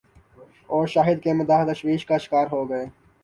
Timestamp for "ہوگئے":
2.51-2.85